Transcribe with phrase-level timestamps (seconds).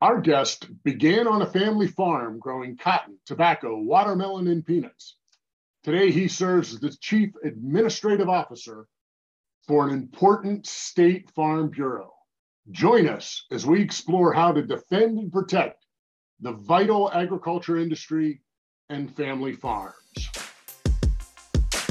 [0.00, 5.16] Our guest began on a family farm growing cotton, tobacco, watermelon, and peanuts.
[5.84, 8.86] Today, he serves as the chief administrative officer
[9.68, 12.14] for an important state farm bureau.
[12.70, 15.84] Join us as we explore how to defend and protect
[16.40, 18.40] the vital agriculture industry
[18.88, 19.94] and family farms.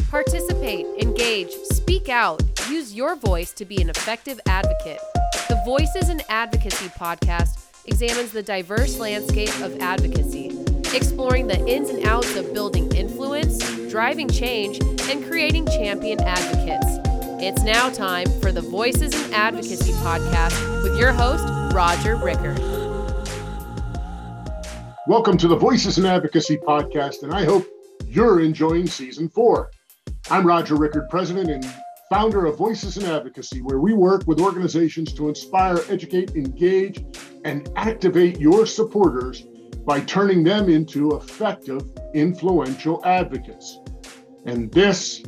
[0.09, 4.99] Participate, engage, speak out, use your voice to be an effective advocate.
[5.47, 10.47] The Voices in Advocacy podcast examines the diverse landscape of advocacy,
[10.93, 14.79] exploring the ins and outs of building influence, driving change,
[15.09, 16.99] and creating champion advocates.
[17.41, 22.59] It's now time for the Voices in Advocacy podcast with your host, Roger Rickard.
[25.07, 27.65] Welcome to the Voices in Advocacy podcast, and I hope
[28.05, 29.71] you're enjoying season four.
[30.29, 31.65] I'm Roger Rickard, president and
[32.09, 37.05] founder of Voices in Advocacy, where we work with organizations to inspire, educate, engage,
[37.45, 39.45] and activate your supporters
[39.85, 41.83] by turning them into effective,
[42.15, 43.77] influential advocates.
[44.45, 45.23] And this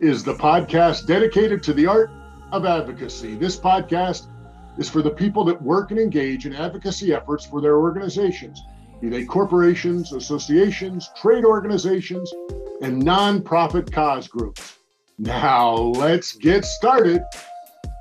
[0.00, 2.10] is the podcast dedicated to the art
[2.52, 3.34] of advocacy.
[3.34, 4.28] This podcast
[4.78, 8.62] is for the people that work and engage in advocacy efforts for their organizations,
[9.00, 12.32] be they corporations, associations, trade organizations,
[12.82, 14.79] and nonprofit cause groups.
[15.20, 17.22] Now, let's get started.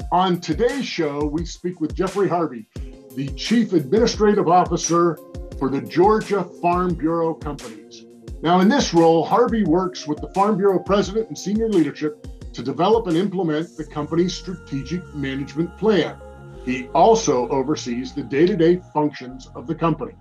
[0.10, 2.66] On today's show, we speak with Jeffrey Harvey,
[3.14, 5.20] the Chief Administrative Officer
[5.60, 8.06] for the Georgia Farm Bureau Companies.
[8.42, 12.64] Now, in this role, Harvey works with the Farm Bureau President and senior leadership to
[12.64, 16.18] develop and implement the company's strategic management plan.
[16.64, 20.14] He also oversees the day to day functions of the company.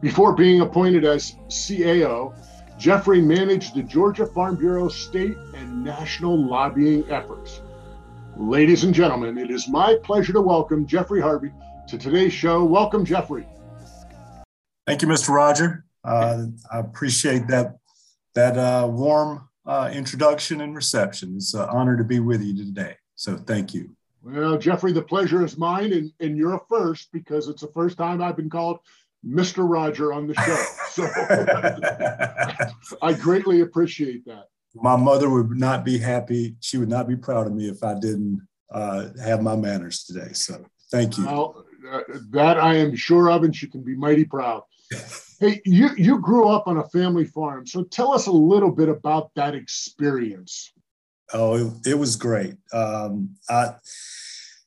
[0.00, 2.34] Before being appointed as CAO,
[2.78, 7.62] Jeffrey managed the Georgia Farm Bureau state and national lobbying efforts.
[8.36, 11.52] Ladies and gentlemen, it is my pleasure to welcome Jeffrey Harvey
[11.88, 12.62] to today's show.
[12.64, 13.46] Welcome, Jeffrey.
[14.86, 15.30] Thank you, Mr.
[15.30, 15.86] Roger.
[16.04, 17.78] Uh, I appreciate that
[18.34, 21.36] that uh, warm uh, introduction and reception.
[21.36, 22.96] It's an honor to be with you today.
[23.14, 23.96] So thank you.
[24.22, 27.96] Well, Jeffrey, the pleasure is mine, and, and you're a first because it's the first
[27.96, 28.80] time I've been called
[29.26, 29.68] Mr.
[29.68, 30.64] Roger on the show.
[30.90, 31.02] So
[33.02, 34.44] I greatly appreciate that.
[34.74, 36.54] My mother would not be happy.
[36.60, 40.32] She would not be proud of me if I didn't uh, have my manners today.
[40.32, 41.26] So thank you.
[41.26, 42.00] Well, uh,
[42.30, 44.62] that I am sure of, and she can be mighty proud.
[45.40, 48.88] hey, you you grew up on a family farm, so tell us a little bit
[48.88, 50.72] about that experience.
[51.32, 52.54] Oh, it, it was great.
[52.72, 53.74] Um, I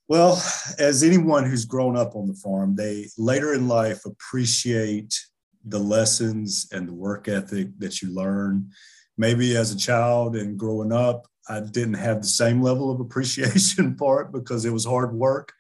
[0.10, 0.42] well,
[0.80, 5.16] as anyone who's grown up on the farm, they later in life appreciate
[5.64, 8.72] the lessons and the work ethic that you learn.
[9.20, 13.96] Maybe as a child and growing up, I didn't have the same level of appreciation
[14.00, 15.54] for it because it was hard work.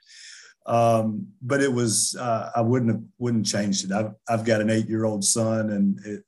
[0.65, 3.91] Um, but it was uh, I wouldn't have wouldn't change it.
[3.91, 6.23] I've I've got an eight year old son, and it,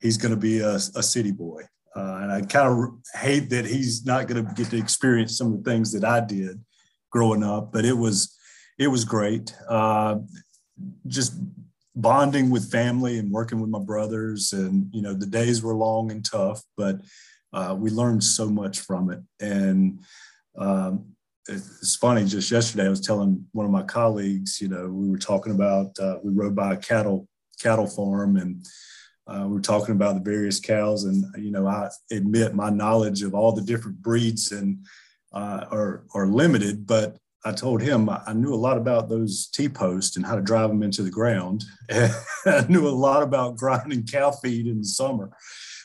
[0.00, 1.62] he's going to be a, a, city boy.
[1.94, 5.52] Uh, and I kind of hate that he's not going to get to experience some
[5.52, 6.60] of the things that I did
[7.16, 8.36] growing up, but it was
[8.78, 9.54] it was great.
[9.70, 10.16] Uh,
[11.06, 11.32] just
[11.94, 16.10] bonding with family and working with my brothers, and you know the days were long
[16.10, 16.96] and tough, but
[17.54, 19.20] uh, we learned so much from it.
[19.40, 20.00] And
[20.58, 21.06] um,
[21.48, 22.26] it's funny.
[22.26, 25.98] Just yesterday, I was telling one of my colleagues, you know, we were talking about
[25.98, 27.26] uh, we rode by a cattle
[27.62, 28.66] cattle farm and.
[29.28, 33.22] Uh, we were talking about the various cows, and you know, I admit my knowledge
[33.22, 34.86] of all the different breeds and
[35.36, 39.68] uh, are, are limited, but I told him I knew a lot about those T
[39.68, 41.62] posts and how to drive them into the ground.
[41.90, 45.30] I knew a lot about grinding cow feed in the summer.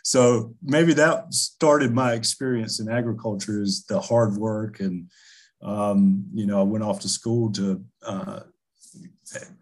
[0.04, 4.80] So maybe that started my experience in agriculture is the hard work.
[4.80, 5.12] And,
[5.62, 8.40] um, you know, I went off to school to uh,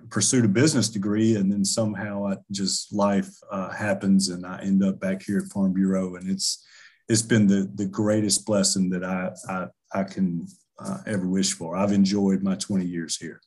[0.09, 1.35] pursue a business degree.
[1.35, 5.51] And then somehow I just life uh, happens and I end up back here at
[5.51, 6.15] Farm Bureau.
[6.15, 6.63] And it's,
[7.09, 10.47] it's been the, the greatest blessing that I, I, I can
[10.79, 11.75] uh, ever wish for.
[11.75, 13.41] I've enjoyed my 20 years here.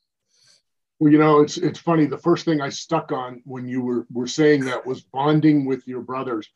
[0.99, 2.07] Well, you know, it's it's funny.
[2.07, 5.87] The first thing I stuck on when you were were saying that was bonding with
[5.89, 6.49] your brothers,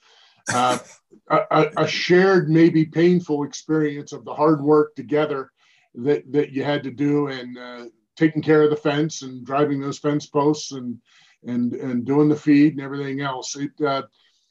[0.54, 0.78] uh,
[1.30, 5.50] a, a, shared maybe painful experience of the hard work together
[5.96, 7.86] that that you had to do and uh,
[8.16, 11.00] taking care of the fence and driving those fence posts and
[11.44, 13.56] and and doing the feed and everything else.
[13.56, 14.02] It, uh,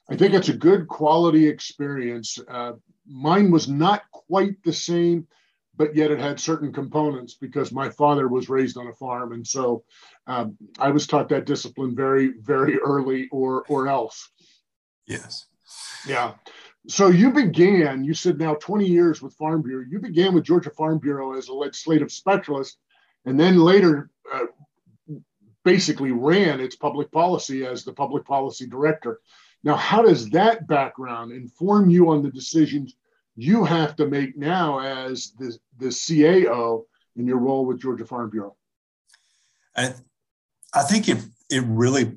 [0.09, 2.37] I think it's a good quality experience.
[3.07, 5.27] Mine was not quite the same,
[5.77, 9.45] but yet it had certain components because my father was raised on a farm, and
[9.45, 9.83] so
[10.27, 14.29] um, I was taught that discipline very, very early, or or else.
[15.07, 15.45] Yes.
[16.07, 16.33] Yeah.
[16.87, 18.03] So you began.
[18.03, 19.85] You said now 20 years with Farm Bureau.
[19.89, 22.77] You began with Georgia Farm Bureau as a legislative specialist,
[23.25, 24.45] and then later uh,
[25.63, 29.19] basically ran its public policy as the public policy director.
[29.65, 32.95] Now, how does that background inform you on the decisions
[33.35, 36.83] you have to make now as the, the CAO
[37.15, 38.55] in your role with Georgia Farm Bureau?
[39.75, 39.93] I,
[40.73, 41.17] I think it,
[41.49, 42.13] it really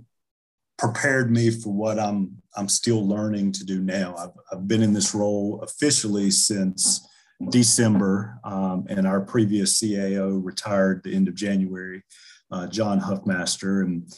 [0.77, 4.17] prepared me for what I'm I'm still learning to do now.
[4.17, 7.07] I've, I've been in this role officially since
[7.51, 12.03] December, um, and our previous CAO retired the end of January,
[12.51, 14.13] uh, John Huffmaster, and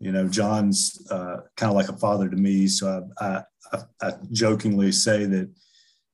[0.00, 2.66] you know John's uh, kind of like a father to me.
[2.66, 3.42] So I,
[3.72, 5.50] I, I, jokingly say that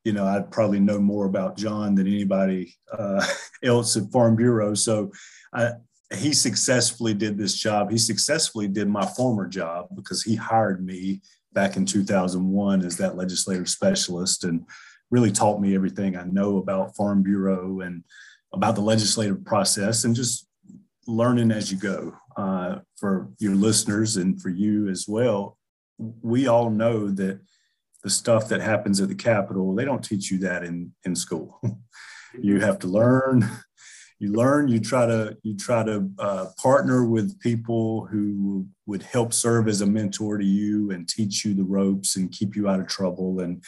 [0.04, 3.24] you know I probably know more about John than anybody uh,
[3.64, 4.74] else at Farm Bureau.
[4.74, 5.12] So
[5.52, 5.72] I,
[6.16, 7.90] he successfully did this job.
[7.90, 11.20] He successfully did my former job because he hired me
[11.52, 14.64] back in 2001 as that legislative specialist and
[15.10, 18.04] really taught me everything I know about Farm Bureau and
[18.52, 20.46] about the legislative process and just
[21.06, 22.14] learning as you go.
[22.40, 25.58] Uh, for your listeners and for you as well,
[26.22, 27.38] we all know that
[28.02, 31.60] the stuff that happens at the Capitol, they don't teach you that in, in school.
[32.40, 33.46] you have to learn
[34.20, 39.32] you learn you try to you try to uh, partner with people who would help
[39.32, 42.78] serve as a mentor to you and teach you the ropes and keep you out
[42.78, 43.64] of trouble and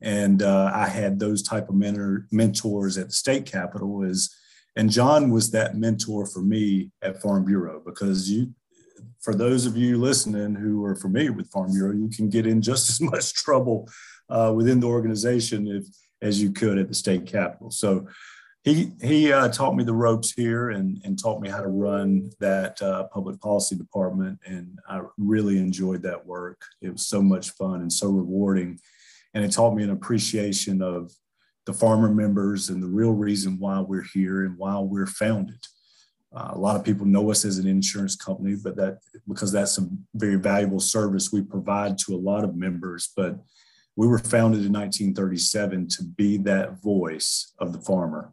[0.00, 4.34] and uh, i had those type of mentor, mentors at the state capitol is
[4.78, 8.50] and john was that mentor for me at farm bureau because you
[9.20, 12.62] for those of you listening who are familiar with farm bureau you can get in
[12.62, 13.86] just as much trouble
[14.30, 15.84] uh, within the organization if,
[16.22, 17.70] as you could at the state capitol.
[17.70, 18.06] So
[18.64, 22.30] he he uh, taught me the ropes here and and taught me how to run
[22.40, 24.38] that uh, public policy department.
[24.44, 26.60] And i really enjoyed that work.
[26.82, 28.78] It was so much fun and so rewarding.
[29.34, 31.12] And it taught me an appreciation of
[31.68, 35.62] the farmer members and the real reason why we're here and why we're founded.
[36.34, 39.76] Uh, a lot of people know us as an insurance company but that because that's
[39.76, 43.12] a very valuable service we provide to a lot of members.
[43.14, 43.36] But
[43.96, 48.32] we were founded in 1937 to be that voice of the farmer.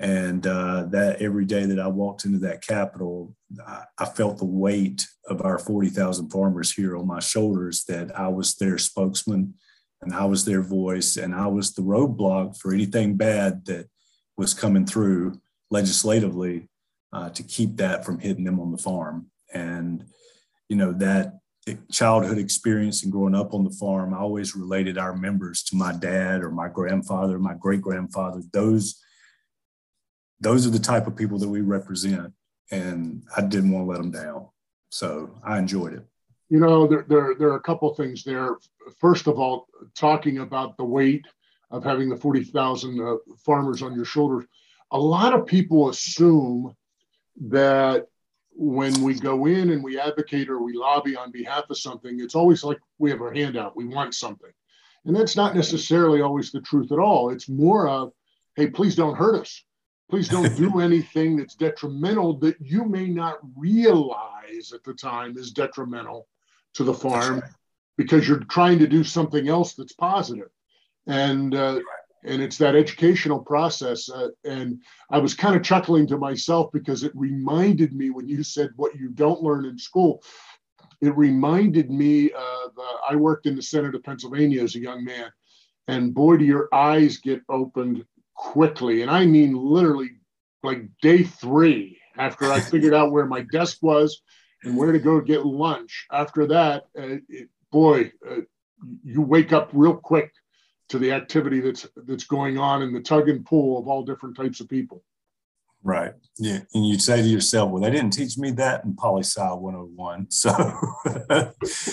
[0.00, 4.44] And uh, that every day that I walked into that Capitol, I, I felt the
[4.44, 9.54] weight of our 40,000 farmers here on my shoulders that I was their spokesman
[10.02, 13.88] and I was their voice and I was the roadblock for anything bad that
[14.36, 15.40] was coming through
[15.70, 16.68] legislatively
[17.12, 19.26] uh, to keep that from hitting them on the farm.
[19.52, 20.04] And,
[20.68, 21.38] you know, that
[21.90, 25.92] childhood experience and growing up on the farm, I always related our members to my
[25.92, 28.42] dad or my grandfather, my great grandfather.
[28.52, 29.02] Those
[30.40, 32.32] those are the type of people that we represent.
[32.70, 34.48] And I didn't want to let them down.
[34.90, 36.04] So I enjoyed it.
[36.48, 38.56] You know, there, there, there are a couple things there.
[38.98, 41.26] First of all, talking about the weight
[41.70, 44.46] of having the 40,000 uh, farmers on your shoulders,
[44.90, 46.74] a lot of people assume
[47.48, 48.06] that
[48.52, 52.34] when we go in and we advocate or we lobby on behalf of something, it's
[52.34, 54.50] always like we have our hand out, we want something.
[55.04, 57.30] And that's not necessarily always the truth at all.
[57.30, 58.12] It's more of,
[58.56, 59.64] hey, please don't hurt us.
[60.10, 65.52] Please don't do anything that's detrimental that you may not realize at the time is
[65.52, 66.26] detrimental
[66.78, 67.50] to the farm right.
[67.96, 70.48] because you're trying to do something else that's positive.
[71.06, 71.80] And uh,
[72.24, 74.08] and it's that educational process.
[74.08, 78.42] Uh, and I was kind of chuckling to myself because it reminded me when you
[78.42, 80.22] said what you don't learn in school.
[81.00, 85.04] It reminded me of uh, I worked in the Senate of Pennsylvania as a young
[85.04, 85.30] man,
[85.86, 89.02] and boy, do your eyes get opened quickly.
[89.02, 90.10] And I mean literally
[90.62, 94.20] like day three after I figured out where my desk was
[94.64, 96.06] and where to go get lunch.
[96.10, 98.40] After that, uh, it, boy, uh,
[99.04, 100.32] you wake up real quick
[100.88, 104.36] to the activity that's that's going on in the tug and pull of all different
[104.36, 105.02] types of people.
[105.82, 106.12] Right.
[106.38, 106.60] Yeah.
[106.74, 110.26] And you say to yourself, well, they didn't teach me that in Poli Sci 101.
[110.30, 110.50] So,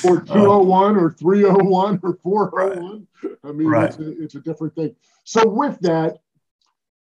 [0.03, 3.07] or 201 uh, or 301 or 401.
[3.23, 3.37] Right.
[3.43, 3.89] I mean, right.
[3.89, 4.95] it's, a, it's a different thing.
[5.23, 6.17] So, with that,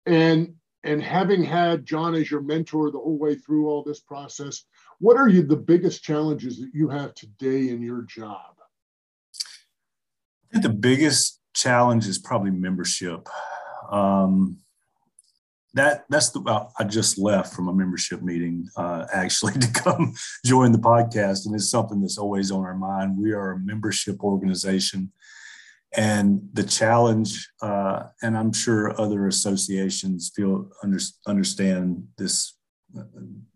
[0.07, 0.55] and
[0.85, 4.65] and having had John as your mentor the whole way through all this process,
[4.99, 8.55] what are you the biggest challenges that you have today in your job?
[10.51, 13.27] I think the biggest challenge is probably membership.
[13.91, 14.59] Um,
[15.73, 20.15] that that's the well, I just left from a membership meeting uh, actually to come
[20.45, 23.19] join the podcast, and it's something that's always on our mind.
[23.19, 25.11] We are a membership organization
[25.97, 32.57] and the challenge, uh, and I'm sure other associations feel under, understand this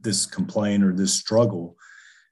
[0.00, 1.76] this complaint or this struggle,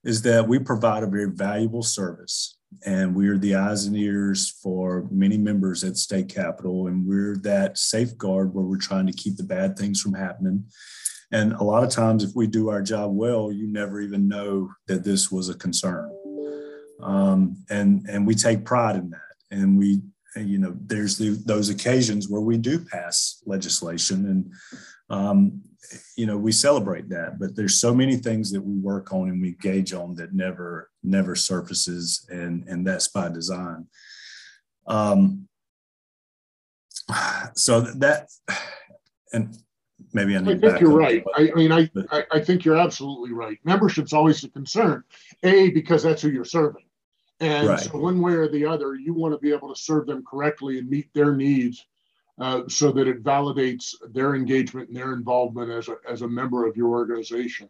[0.05, 5.07] is that we provide a very valuable service, and we're the eyes and ears for
[5.11, 9.45] many members at state capitol, and we're that safeguard where we're trying to keep the
[9.45, 10.65] bad things from happening.
[11.33, 14.71] And a lot of times, if we do our job well, you never even know
[14.87, 16.11] that this was a concern.
[17.03, 19.26] Um, and and we take pride in that.
[19.51, 20.03] And we,
[20.37, 24.53] you know, there's the, those occasions where we do pass legislation, and
[25.09, 25.63] um,
[26.17, 27.39] you know, we celebrate that.
[27.39, 30.91] But there's so many things that we work on and we gauge on that never
[31.03, 33.87] never surfaces, and and that's by design.
[34.87, 35.49] Um,
[37.55, 38.29] so that
[39.33, 39.57] and
[40.13, 40.65] maybe I, need.
[40.65, 41.25] I think you're right.
[41.37, 43.59] I, I, mean, I, I, I think you're absolutely right.
[43.65, 45.05] Membership's always a concern.
[45.43, 46.86] A because that's who you're serving,
[47.41, 47.81] and right.
[47.81, 50.79] so one way or the other, you want to be able to serve them correctly
[50.79, 51.87] and meet their needs,
[52.41, 56.67] uh, so that it validates their engagement and their involvement as a as a member
[56.67, 57.69] of your organization.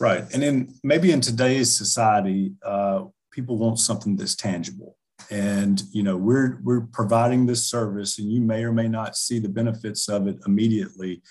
[0.00, 4.98] Right, and then maybe in today's society, uh, people want something that's tangible
[5.30, 9.38] and you know we're we're providing this service and you may or may not see
[9.38, 11.22] the benefits of it immediately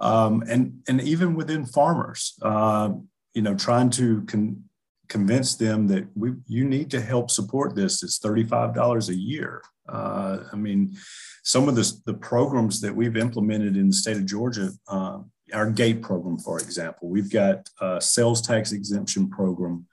[0.00, 2.90] um, and and even within farmers uh,
[3.34, 4.62] you know trying to con-
[5.08, 10.38] convince them that we you need to help support this it's $35 a year uh,
[10.52, 10.96] i mean
[11.44, 15.18] some of the, the programs that we've implemented in the state of georgia uh,
[15.54, 19.86] our gate program for example we've got a sales tax exemption program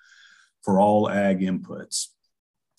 [0.64, 2.08] for all ag inputs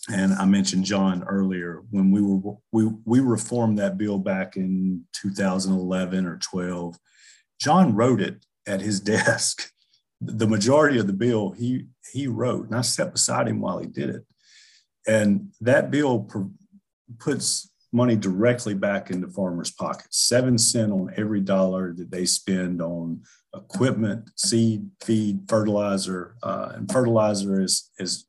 [0.08, 5.04] and I mentioned John earlier when we were we we reformed that bill back in
[5.14, 6.96] 2011 or 12.
[7.60, 9.70] John wrote it at his desk.
[10.20, 13.86] The majority of the bill he he wrote, and I sat beside him while he
[13.86, 14.24] did it.
[15.06, 16.28] And that bill
[17.18, 20.18] puts money directly back into farmers' pockets.
[20.18, 23.22] Seven cent on every dollar that they spend on
[23.54, 28.26] equipment, seed, feed, fertilizer, uh, and fertilizer is is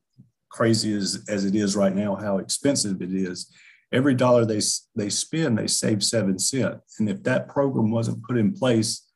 [0.50, 3.52] crazy as, as it is right now, how expensive it is,
[3.92, 4.60] every dollar they,
[4.96, 6.98] they spend, they save seven cents.
[6.98, 9.06] And if that program wasn't put in place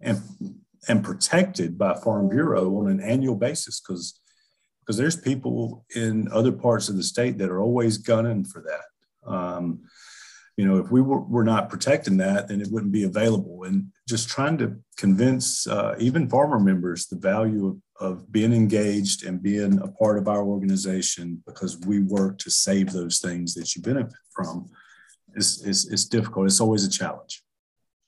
[0.00, 0.20] and,
[0.88, 4.18] and protected by Farm Bureau on an annual basis, because
[4.80, 9.30] because there's people in other parts of the state that are always gunning for that.
[9.32, 9.82] Um,
[10.56, 13.62] you know, if we were, were, not protecting that, then it wouldn't be available.
[13.62, 19.24] And just trying to convince uh, even farmer members the value of of being engaged
[19.24, 23.76] and being a part of our organization because we work to save those things that
[23.76, 24.68] you benefit from
[25.36, 26.46] is, is, is difficult.
[26.46, 27.42] It's always a challenge.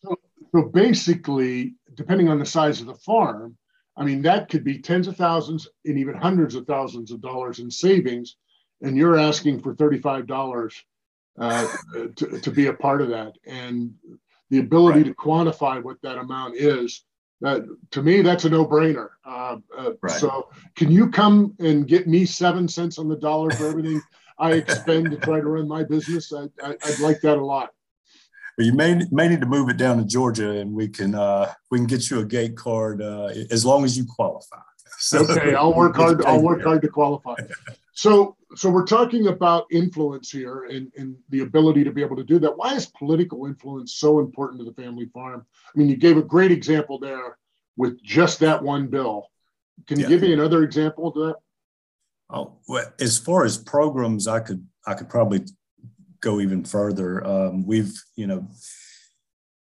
[0.04, 0.16] So,
[0.52, 3.56] so basically, depending on the size of the farm,
[3.96, 7.60] I mean, that could be tens of thousands and even hundreds of thousands of dollars
[7.60, 8.36] in savings.
[8.82, 10.74] And you're asking for $35
[11.38, 11.66] uh,
[12.16, 13.34] to, to be a part of that.
[13.46, 13.94] And
[14.50, 15.06] the ability right.
[15.06, 17.04] to quantify what that amount is
[17.40, 20.12] that to me that's a no-brainer uh, uh, right.
[20.12, 24.00] so can you come and get me seven cents on the dollar for everything
[24.38, 27.73] i expend to try to run my business I, I, would like that a lot
[28.56, 31.52] well, you may may need to move it down to georgia and we can uh,
[31.70, 34.60] we can get you a gate card uh, as long as you qualify
[34.98, 37.34] so, okay i'll work hard i'll work hard to qualify
[37.92, 42.24] so so we're talking about influence here and, and the ability to be able to
[42.24, 42.56] do that.
[42.56, 45.44] Why is political influence so important to the family farm?
[45.74, 47.38] I mean, you gave a great example there
[47.76, 49.28] with just that one bill.
[49.86, 50.10] Can you yeah.
[50.10, 51.34] give me another example of that?
[52.30, 55.44] Oh, well, as far as programs, I could I could probably
[56.24, 57.24] go even further.
[57.24, 58.48] Um, we've you know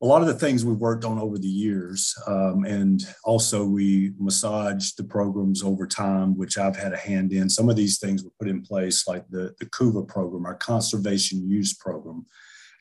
[0.02, 2.12] a lot of the things we've worked on over the years.
[2.26, 7.48] Um, and also, we massaged the programs over time, which I've had a hand in.
[7.48, 11.48] Some of these things were put in place, like the, the CUVA program, our conservation
[11.48, 12.26] use program.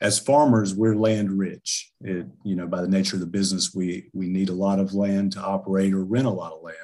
[0.00, 1.92] As farmers, we're land rich.
[2.00, 4.92] It, you know, by the nature of the business, we, we need a lot of
[4.92, 6.76] land to operate or rent a lot of land.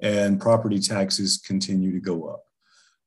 [0.00, 2.44] And property taxes continue to go up.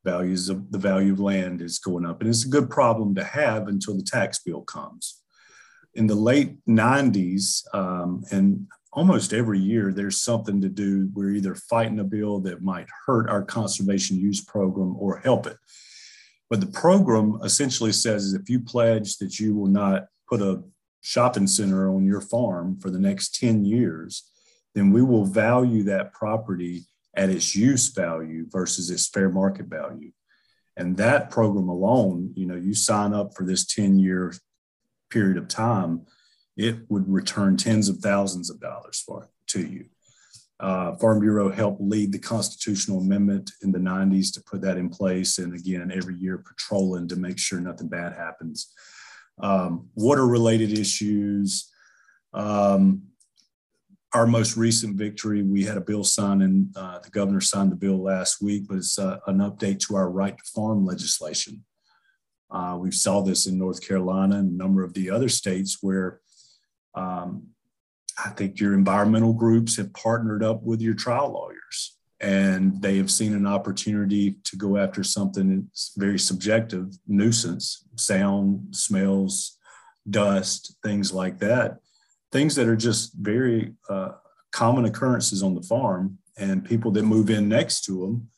[0.04, 2.22] Values of the value of land is going up.
[2.22, 5.22] And it's a good problem to have until the tax bill comes
[5.94, 11.10] in the late 90s, um, and almost every year, there's something to do.
[11.14, 15.58] We're either fighting a bill that might hurt our conservation use program or help it.
[16.50, 20.64] But the program essentially says if you pledge that you will not put a
[21.02, 24.30] shopping center on your farm for the next 10 years,
[24.76, 30.12] then we will value that property at its use value versus its fair market value.
[30.78, 34.34] And that program alone, you know, you sign up for this 10 year
[35.10, 36.06] period of time,
[36.56, 39.86] it would return tens of thousands of dollars for to you.
[40.60, 44.90] Uh, Farm Bureau helped lead the constitutional amendment in the 90s to put that in
[44.90, 45.40] place.
[45.40, 48.72] And again, every year patrolling to make sure nothing bad happens.
[49.42, 51.68] Um, water related issues.
[52.34, 53.02] Um,
[54.14, 57.78] our most recent victory, we had a bill signed and uh, the governor signed the
[57.78, 61.64] bill last week, was uh, an update to our right to farm legislation.
[62.50, 66.20] Uh, we saw this in North Carolina and a number of the other states where
[66.94, 67.48] um,
[68.24, 73.10] I think your environmental groups have partnered up with your trial lawyers and they have
[73.10, 79.58] seen an opportunity to go after something that's very subjective nuisance, sound, smells,
[80.10, 81.78] dust, things like that.
[82.32, 84.14] Things that are just very uh,
[84.52, 88.30] common occurrences on the farm, and people that move in next to them,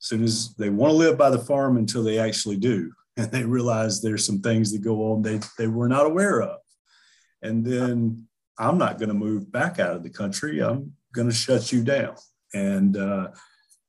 [0.00, 3.30] as soon as they want to live by the farm until they actually do, and
[3.30, 6.58] they realize there's some things that go on they, they were not aware of.
[7.42, 8.26] And then
[8.58, 10.62] I'm not going to move back out of the country.
[10.62, 12.16] I'm going to shut you down.
[12.54, 13.28] And uh,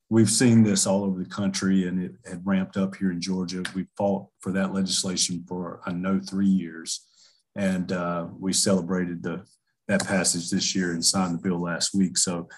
[0.08, 3.62] we've seen this all over the country, and it had ramped up here in Georgia.
[3.74, 7.06] We fought for that legislation for I know three years,
[7.56, 9.44] and uh, we celebrated the
[9.88, 12.18] that passage this year and signed the bill last week.
[12.18, 12.48] So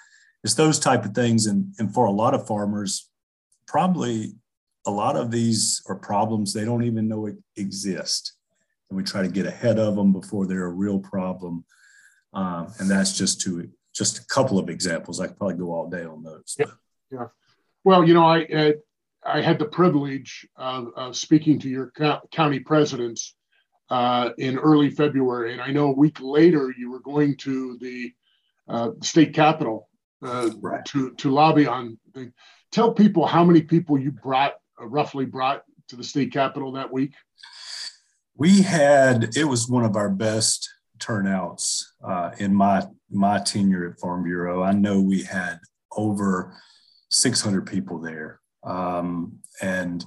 [0.42, 3.08] it's those type of things, and and for a lot of farmers,
[3.66, 4.34] probably
[4.86, 8.34] a lot of these are problems they don't even know exist,
[8.90, 11.64] and we try to get ahead of them before they're a real problem.
[12.34, 15.20] Um, and that's just to just a couple of examples.
[15.20, 16.56] I could probably go all day on those.
[16.58, 16.66] Yeah.
[17.10, 17.26] yeah.
[17.84, 18.74] Well, you know, I
[19.24, 23.34] I had the privilege of, of speaking to your co- county presidents
[23.90, 28.12] uh, in early February, and I know a week later you were going to the
[28.68, 29.88] uh, state capitol
[30.22, 30.84] uh, right.
[30.86, 31.98] to to lobby on.
[32.14, 32.32] The,
[32.70, 36.92] tell people how many people you brought uh, roughly brought to the state capitol that
[36.92, 37.14] week.
[38.36, 40.68] We had it was one of our best
[40.98, 44.62] turnouts uh, in my my tenure at Farm Bureau.
[44.62, 45.58] I know we had
[45.92, 46.54] over
[47.10, 50.04] 600 people there, um, and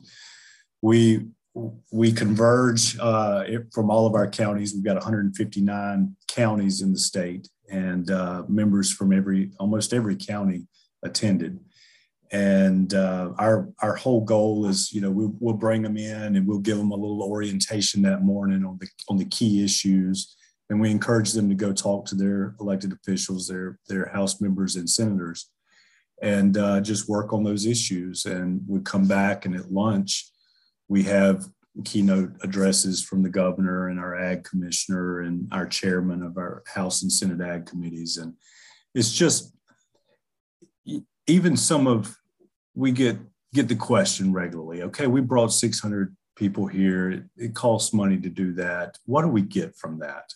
[0.82, 3.44] we we converge uh,
[3.74, 4.74] from all of our counties.
[4.74, 10.68] We've got 159 counties in the state, and uh, members from every almost every county
[11.04, 11.60] attended.
[12.32, 16.48] And uh, our our whole goal is, you know, we, we'll bring them in and
[16.48, 20.36] we'll give them a little orientation that morning on the on the key issues
[20.72, 24.78] and we encourage them to go talk to their elected officials, their their House members
[24.78, 25.50] and senators,
[26.22, 28.26] and uh, just work on those issues.
[28.26, 30.31] And we come back, and at lunch,
[30.92, 31.48] we have
[31.86, 37.02] keynote addresses from the governor and our ag commissioner and our chairman of our House
[37.02, 38.34] and Senate ag committees, and
[38.94, 39.56] it's just
[41.28, 42.18] even some of
[42.76, 43.18] we get
[43.54, 44.84] get the question regularly.
[44.84, 47.12] Okay, we brought 600 people here.
[47.12, 48.98] It, it costs money to do that.
[49.06, 50.34] What do we get from that?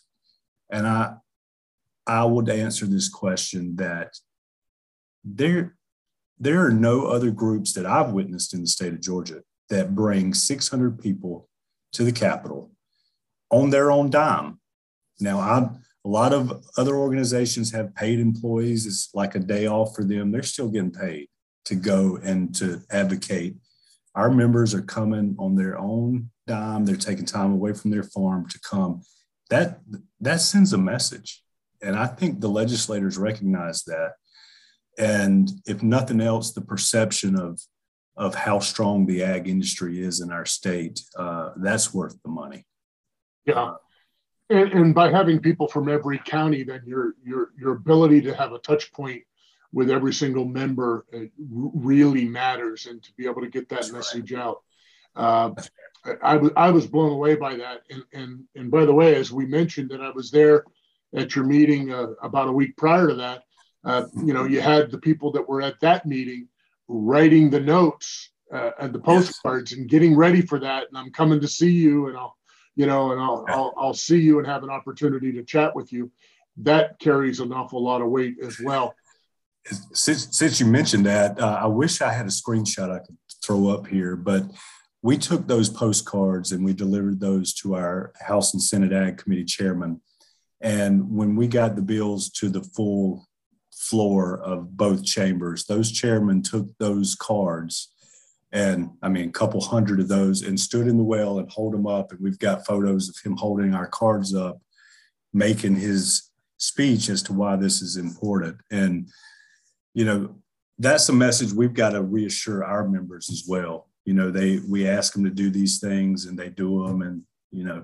[0.69, 1.15] And I,
[2.07, 4.13] I would answer this question that
[5.23, 5.75] there,
[6.39, 10.33] there are no other groups that I've witnessed in the state of Georgia that bring
[10.33, 11.49] 600 people
[11.93, 12.71] to the Capitol
[13.49, 14.59] on their own dime.
[15.19, 15.69] Now, I,
[16.05, 18.85] a lot of other organizations have paid employees.
[18.85, 20.31] It's like a day off for them.
[20.31, 21.27] They're still getting paid
[21.65, 23.55] to go and to advocate.
[24.13, 26.85] Our members are coming on their own dime.
[26.85, 29.01] They're taking time away from their farm to come
[29.49, 29.79] that
[30.19, 31.43] that sends a message
[31.81, 34.13] and i think the legislators recognize that
[34.97, 37.59] and if nothing else the perception of
[38.17, 42.65] of how strong the ag industry is in our state uh, that's worth the money
[43.45, 43.73] yeah
[44.49, 48.53] and, and, by having people from every county then your your your ability to have
[48.53, 49.21] a touch point
[49.73, 53.91] with every single member uh, really matters and to be able to get that that's
[53.91, 54.41] message right.
[54.41, 54.61] out
[55.15, 55.51] uh,
[56.21, 57.81] I, was I was blown away by that.
[57.89, 60.65] And, and and by the way, as we mentioned, that I was there
[61.15, 63.43] at your meeting uh, about a week prior to that.
[63.83, 66.47] Uh, you know, you had the people that were at that meeting
[66.87, 69.79] writing the notes uh, and the postcards yes.
[69.79, 70.87] and getting ready for that.
[70.87, 72.35] And I'm coming to see you, and I'll,
[72.75, 75.91] you know, and I'll, I'll I'll see you and have an opportunity to chat with
[75.91, 76.11] you.
[76.57, 78.95] That carries an awful lot of weight as well.
[79.93, 83.67] Since since you mentioned that, uh, I wish I had a screenshot I could throw
[83.67, 84.43] up here, but
[85.01, 89.45] we took those postcards and we delivered those to our House and Senate Ag Committee
[89.45, 90.01] chairman.
[90.61, 93.27] And when we got the bills to the full
[93.85, 97.91] floor of both chambers, those chairmen took those cards
[98.51, 101.73] and I mean, a couple hundred of those and stood in the well and hold
[101.73, 102.11] them up.
[102.11, 104.61] And we've got photos of him holding our cards up,
[105.33, 108.57] making his speech as to why this is important.
[108.71, 109.09] And,
[109.93, 110.35] you know,
[110.79, 114.87] that's a message we've got to reassure our members as well you know they we
[114.87, 117.83] ask them to do these things and they do them and you know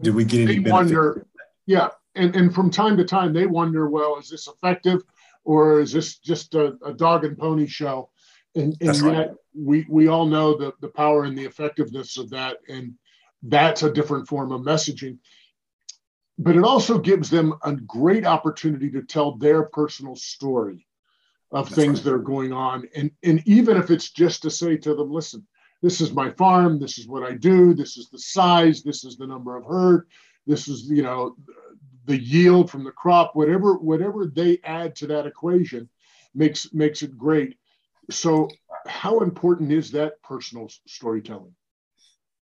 [0.00, 1.26] do we get any benefit wonder,
[1.66, 5.02] yeah and, and from time to time they wonder well is this effective
[5.44, 8.10] or is this just a, a dog and pony show
[8.54, 9.30] and, and yet right.
[9.54, 12.94] we we all know the, the power and the effectiveness of that and
[13.44, 15.18] that's a different form of messaging
[16.38, 20.86] but it also gives them a great opportunity to tell their personal story
[21.50, 22.04] of That's things right.
[22.04, 22.88] that are going on.
[22.94, 25.46] And, and even if it's just to say to them, listen,
[25.82, 29.16] this is my farm, this is what I do, this is the size, this is
[29.16, 30.06] the number of herd,
[30.46, 31.36] this is, you know,
[32.08, 35.88] the yield from the crop, whatever whatever they add to that equation,
[36.34, 37.56] makes makes it great.
[38.10, 38.48] So,
[38.86, 41.54] how important is that personal storytelling?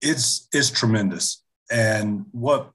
[0.02, 2.72] It's it's tremendous, and what,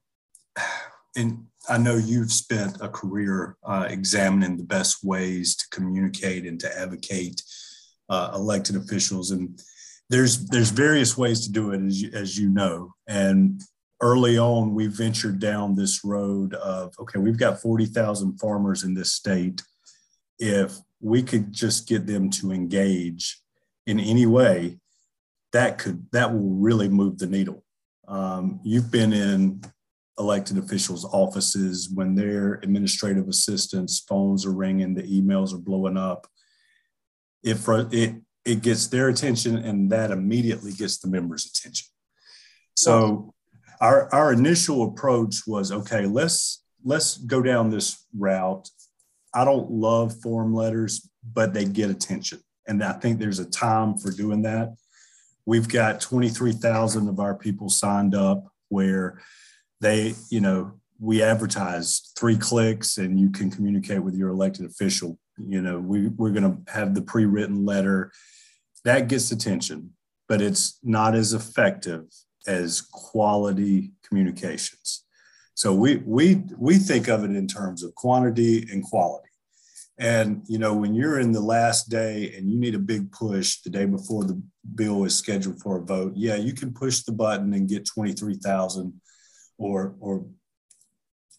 [1.16, 6.60] and I know you've spent a career uh, examining the best ways to communicate and
[6.60, 7.42] to advocate
[8.10, 9.58] uh, elected officials, and
[10.10, 13.62] there's there's various ways to do it, as you, as you know, and
[14.04, 18.92] early on we ventured down this road of okay, we've got forty thousand farmers in
[18.94, 19.62] this state.
[20.38, 23.40] If we could just get them to engage
[23.86, 24.78] in any way,
[25.52, 27.64] that could that will really move the needle.
[28.06, 29.62] Um, you've been in
[30.18, 36.26] elected officials' offices when their administrative assistants' phones are ringing, the emails are blowing up.
[37.42, 41.86] If it it gets their attention, and that immediately gets the members' attention.
[42.76, 43.33] So,
[43.84, 46.06] our our initial approach was okay.
[46.06, 48.68] Let's let's go down this route
[49.34, 52.38] I don't love form letters, but they get attention.
[52.68, 54.74] And I think there's a time for doing that.
[55.44, 59.20] We've got 23,000 of our people signed up where
[59.80, 65.18] they, you know, we advertise three clicks and you can communicate with your elected official.
[65.36, 68.12] You know, we, we're going to have the pre written letter
[68.84, 69.90] that gets attention,
[70.28, 72.04] but it's not as effective
[72.46, 75.04] as quality communications.
[75.54, 79.28] So we we we think of it in terms of quantity and quality.
[79.98, 83.60] And you know, when you're in the last day and you need a big push
[83.60, 84.40] the day before the
[84.74, 89.00] bill is scheduled for a vote, yeah, you can push the button and get 23,000
[89.58, 90.26] or or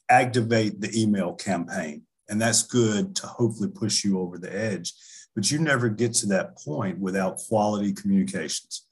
[0.09, 2.03] activate the email campaign.
[2.29, 4.93] And that's good to hopefully push you over the edge.
[5.35, 8.85] But you never get to that point without quality communications.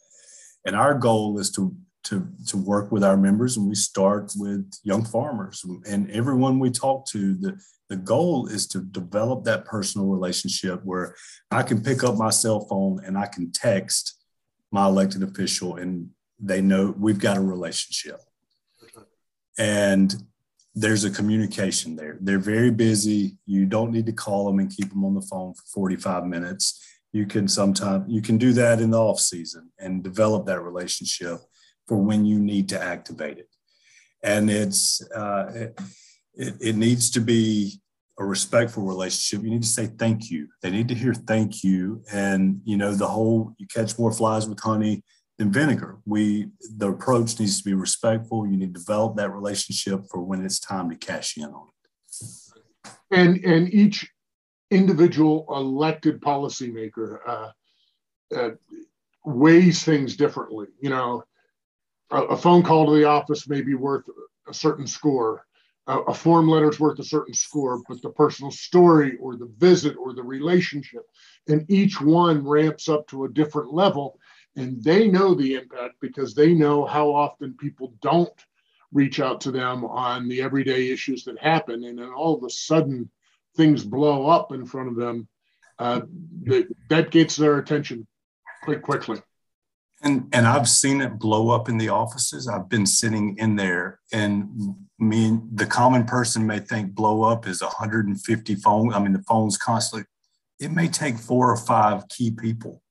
[0.65, 4.70] And our goal is to to, to work with our members and we start with
[4.84, 5.66] young farmers.
[5.88, 11.16] And everyone we talk to the, the goal is to develop that personal relationship where
[11.52, 14.24] i can pick up my cell phone and i can text
[14.72, 18.20] my elected official and they know we've got a relationship.
[19.58, 20.13] And
[20.76, 22.18] there's a communication there.
[22.20, 23.38] They're very busy.
[23.46, 26.84] You don't need to call them and keep them on the phone for 45 minutes.
[27.12, 31.38] You can sometimes you can do that in the off season and develop that relationship
[31.88, 33.50] for when you need to activate it.
[34.24, 35.69] And it's uh,
[36.34, 37.82] it, it needs to be
[38.19, 39.43] a respectful relationship.
[39.43, 40.48] You need to say thank you.
[40.62, 42.04] They need to hear thank you.
[42.12, 45.04] And you know the whole you catch more flies with honey
[45.38, 45.98] than vinegar.
[46.06, 48.48] We the approach needs to be respectful.
[48.48, 51.89] You need to develop that relationship for when it's time to cash in on it.
[53.12, 54.10] And and each
[54.72, 57.50] individual elected policymaker uh,
[58.36, 58.50] uh,
[59.26, 60.67] weighs things differently.
[60.82, 61.24] You know,
[62.13, 64.04] a, phone call to the office may be worth
[64.47, 65.45] a certain score.
[65.88, 69.52] A, a form letter is worth a certain score, but the personal story or the
[69.58, 71.04] visit or the relationship,
[71.47, 74.19] and each one ramps up to a different level.
[74.56, 78.45] And they know the impact because they know how often people don't
[78.91, 81.84] reach out to them on the everyday issues that happen.
[81.84, 83.10] And then all of a sudden,
[83.56, 85.28] things blow up in front of them.
[85.80, 86.02] Uh,
[86.43, 88.06] that, that gets their attention
[88.63, 89.19] quite quickly.
[90.04, 92.48] And and I've seen it blow up in the offices.
[92.48, 97.62] I've been sitting in there, and me, the common person may think blow up is
[97.62, 98.94] 150 phones.
[98.94, 100.06] I mean, the phones constantly.
[100.60, 102.82] It may take four or five key people.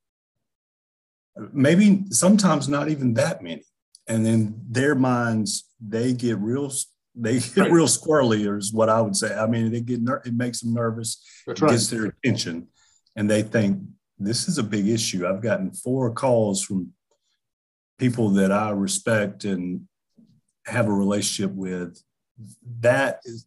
[1.53, 3.65] Maybe sometimes not even that many.
[4.09, 6.73] And then their minds, they get real
[7.15, 7.73] they get right.
[7.73, 9.35] real squirrely, is what I would say.
[9.35, 11.71] I mean, they get ner- it makes them nervous, That's right.
[11.73, 12.69] gets their attention,
[13.17, 13.83] and they think
[14.19, 15.27] this is a big issue.
[15.27, 16.93] I've gotten four calls from
[18.03, 19.83] people that I respect and
[20.67, 22.03] have a relationship with,
[22.81, 23.47] that is,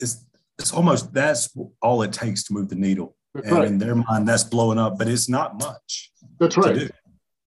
[0.00, 0.24] is
[0.58, 3.14] it's almost that's all it takes to move the needle.
[3.32, 3.68] That's and right.
[3.68, 6.10] in their mind, that's blowing up, but it's not much.
[6.40, 6.90] That's right.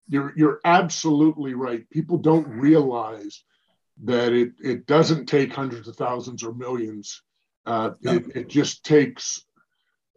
[0.08, 1.89] You're you're absolutely right.
[1.89, 3.43] People don't realize
[4.06, 7.21] that it it doesn't take hundreds of thousands or millions.
[7.65, 8.13] Uh, no.
[8.13, 9.43] it, it just takes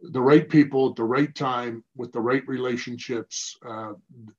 [0.01, 3.93] the right people at the right time with the right relationships uh,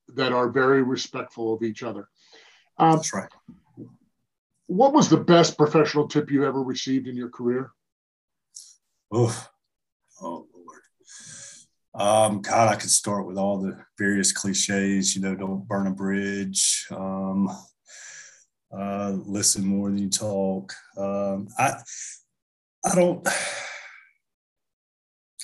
[0.09, 2.09] that are very respectful of each other.
[2.77, 3.29] Um, That's right.
[4.67, 7.71] What was the best professional tip you ever received in your career?
[9.11, 9.47] Oh,
[10.21, 10.81] oh Lord.
[11.95, 15.15] Um, God, I could start with all the various cliches.
[15.15, 16.87] You know, don't burn a bridge.
[16.89, 17.49] Um,
[18.75, 20.73] uh, listen more than you talk.
[20.97, 21.73] Um, I,
[22.85, 23.27] I don't.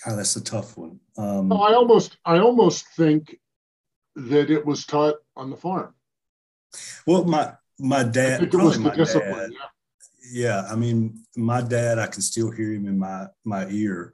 [0.06, 1.00] God, that's a tough one.
[1.18, 3.38] Um, I almost, I almost think
[4.16, 5.94] that it was taught on the farm.
[7.06, 9.48] Well, my my dad, probably my dad, yeah.
[10.32, 14.14] yeah, I mean, my dad, I can still hear him in my my ear,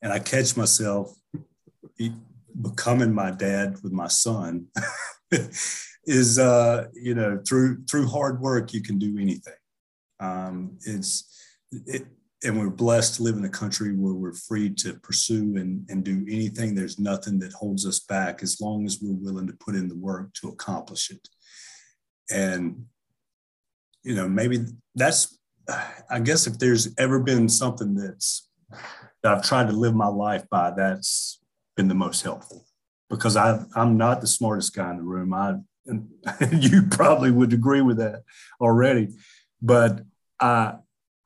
[0.00, 1.14] and I catch myself
[2.60, 4.68] becoming my dad with my son.
[6.04, 9.54] is uh, you know through through hard work you can do anything.
[10.20, 11.28] Um, it's
[11.70, 12.06] it,
[12.44, 16.04] and we're blessed to live in a country where we're free to pursue and, and
[16.04, 16.74] do anything.
[16.74, 19.96] There's nothing that holds us back as long as we're willing to put in the
[19.96, 21.28] work to accomplish it.
[22.30, 22.86] And,
[24.02, 25.38] you know, maybe that's,
[26.10, 28.48] I guess if there's ever been something that's,
[29.22, 31.40] that I've tried to live my life by, that's
[31.76, 32.64] been the most helpful
[33.08, 35.32] because I, I'm not the smartest guy in the room.
[35.32, 35.54] I,
[35.86, 36.08] and
[36.50, 38.22] you probably would agree with that
[38.60, 39.10] already,
[39.60, 40.00] but
[40.40, 40.74] I,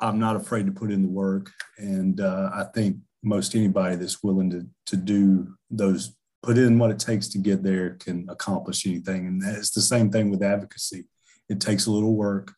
[0.01, 1.51] I'm not afraid to put in the work.
[1.79, 6.91] And uh, I think most anybody that's willing to, to do those, put in what
[6.91, 9.27] it takes to get there can accomplish anything.
[9.27, 11.05] And it's the same thing with advocacy.
[11.49, 12.53] It takes a little work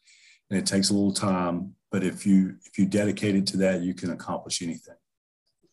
[0.51, 3.83] and it takes a little time, but if you if you dedicate it to that,
[3.83, 4.95] you can accomplish anything.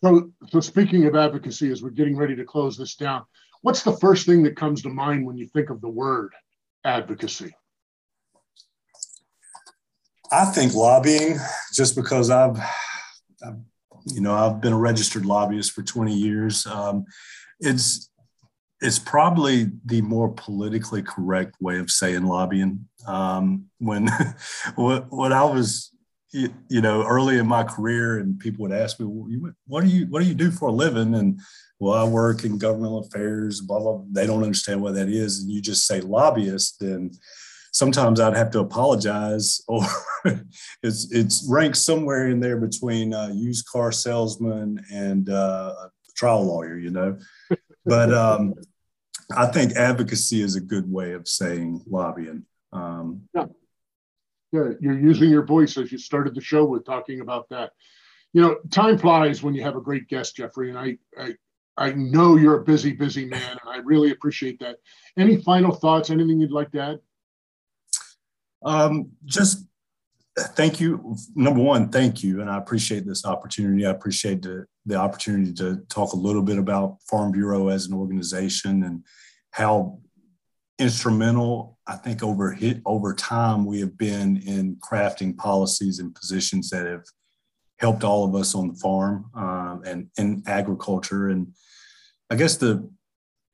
[0.04, 3.24] So, so speaking of advocacy, as we're getting ready to close this down,
[3.62, 6.34] what's the first thing that comes to mind when you think of the word
[6.84, 7.56] advocacy?
[10.32, 11.38] I think lobbying,
[11.74, 12.58] just because I've,
[13.46, 13.58] I've,
[14.06, 16.66] you know, I've been a registered lobbyist for 20 years.
[16.66, 17.06] Um,
[17.60, 18.10] it's
[18.82, 22.88] it's probably the more politically correct way of saying lobbying.
[23.08, 24.10] Um, when
[24.76, 25.92] when I was
[26.32, 29.06] you, know early in my career, and people would ask me,
[29.68, 31.40] "What do you what do you do for a living?" and
[31.80, 33.62] well, I work in governmental affairs.
[33.62, 34.02] Blah blah.
[34.12, 37.12] They don't understand what that is, and you just say lobbyist, then
[37.76, 39.84] sometimes I'd have to apologize, or
[40.82, 45.74] it's it's ranked somewhere in there between uh, used car salesman and uh,
[46.16, 47.18] trial lawyer, you know.
[47.86, 48.56] But um,
[49.36, 52.46] I think advocacy is a good way of saying lobbying.
[52.72, 53.46] Um, yeah.
[54.52, 57.74] yeah, you're using your voice as you started the show with talking about that.
[58.34, 61.36] You know, time flies when you have a great guest, Jeffrey, and I, I
[61.78, 64.78] I know you're a busy, busy man, and I really appreciate that.
[65.18, 66.10] Any final thoughts?
[66.10, 67.00] Anything you'd like to add?
[68.66, 69.66] Um, just
[70.38, 71.16] thank you.
[71.36, 72.42] Number one, thank you.
[72.42, 73.86] And I appreciate this opportunity.
[73.86, 77.94] I appreciate the, the opportunity to talk a little bit about Farm Bureau as an
[77.94, 79.04] organization and
[79.52, 80.00] how
[80.78, 86.70] instrumental I think over hit over time we have been in crafting policies and positions
[86.72, 87.06] that have
[87.80, 91.30] helped all of us on the farm um, and in agriculture.
[91.30, 91.54] And
[92.30, 92.90] I guess the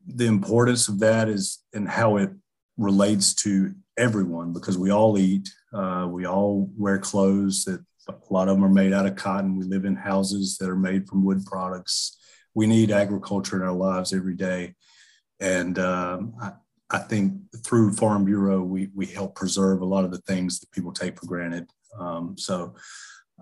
[0.07, 2.31] the importance of that is and how it
[2.77, 8.47] relates to everyone because we all eat, uh, we all wear clothes that a lot
[8.47, 9.57] of them are made out of cotton.
[9.57, 12.17] We live in houses that are made from wood products.
[12.53, 14.75] We need agriculture in our lives every day.
[15.39, 16.51] And um, I,
[16.89, 17.33] I, think
[17.65, 21.19] through Farm Bureau, we, we help preserve a lot of the things that people take
[21.19, 21.67] for granted.
[21.99, 22.75] Um, so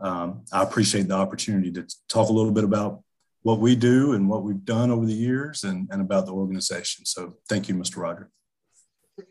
[0.02, 3.04] um, I appreciate the opportunity to talk a little bit about
[3.42, 7.06] what we do and what we've done over the years and, and about the organization.
[7.06, 7.98] So thank you, Mr.
[7.98, 8.30] Roger.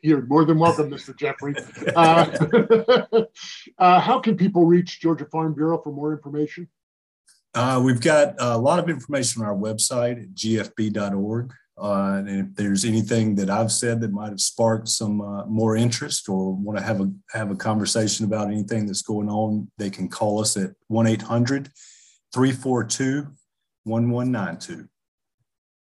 [0.02, 1.16] You're more than welcome, Mr.
[1.16, 1.54] Jeffrey.
[1.94, 3.22] Uh,
[3.78, 6.68] uh, how can people reach Georgia Farm Bureau for more information?
[7.54, 11.52] Uh, we've got a lot of information on our website at gfb.org.
[11.80, 15.76] Uh, and if there's anything that I've said that might have sparked some uh, more
[15.76, 19.88] interest or want to have a have a conversation about anything that's going on, they
[19.88, 21.70] can call us at 1 800
[22.34, 23.28] 342
[23.84, 24.88] 1192.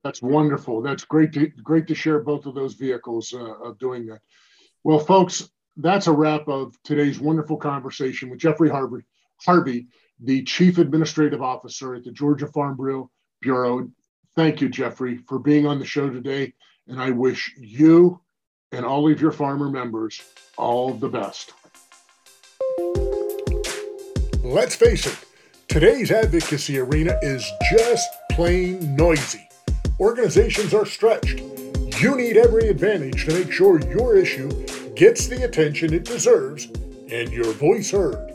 [0.06, 0.82] That's wonderful.
[0.82, 4.20] That's great to great to share both of those vehicles uh, of doing that.
[4.84, 9.02] Well, folks, that's a wrap of today's wonderful conversation with Jeffrey Harvey,
[9.44, 9.88] Harvey,
[10.22, 12.78] the Chief Administrative Officer at the Georgia Farm
[13.42, 13.90] Bureau.
[14.36, 16.54] Thank you, Jeffrey, for being on the show today,
[16.86, 18.20] and I wish you
[18.70, 20.22] and all of your farmer members
[20.56, 21.52] all the best.
[24.44, 25.18] Let's face it,
[25.66, 29.46] today's advocacy arena is just plain noisy
[29.98, 31.40] organizations are stretched.
[32.00, 34.50] You need every advantage to make sure your issue
[34.94, 36.66] gets the attention it deserves
[37.10, 38.32] and your voice heard.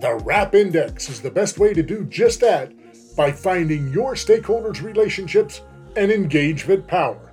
[0.00, 2.72] The RAP Index is the best way to do just that
[3.16, 5.60] by finding your stakeholders' relationships
[5.96, 7.32] and engagement power.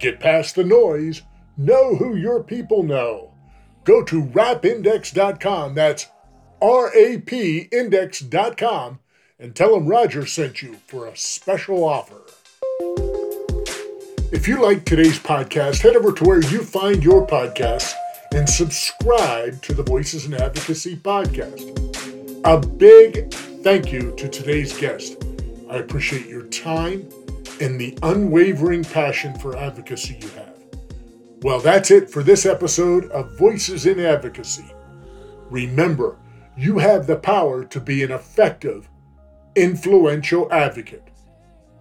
[0.00, 1.22] Get past the noise,
[1.56, 3.32] know who your people know.
[3.84, 6.08] Go to rapindex.com, that's
[6.60, 8.98] R A P index.com,
[9.38, 12.22] and tell them Roger sent you for a special offer.
[14.32, 17.94] If you like today's podcast, head over to where you find your podcasts
[18.32, 21.66] and subscribe to the Voices in Advocacy podcast.
[22.44, 25.16] A big thank you to today's guest.
[25.68, 27.08] I appreciate your time
[27.60, 30.54] and the unwavering passion for advocacy you have.
[31.42, 34.72] Well, that's it for this episode of Voices in Advocacy.
[35.50, 36.16] Remember,
[36.56, 38.88] you have the power to be an effective,
[39.56, 41.08] influential advocate.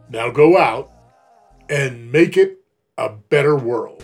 [0.09, 0.91] Now go out
[1.69, 2.59] and make it
[2.97, 4.03] a better world.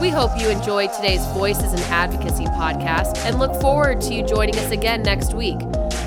[0.00, 4.56] We hope you enjoyed today's Voices in Advocacy podcast and look forward to you joining
[4.56, 5.58] us again next week.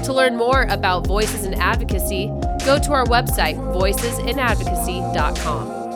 [0.04, 2.28] To learn more about Voices in Advocacy,
[2.64, 5.87] go to our website, voicesinadvocacy.com.